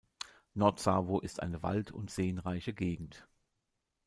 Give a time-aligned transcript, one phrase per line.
[0.55, 3.27] Nordsavo ist eine wald- und seenreiche Gegend.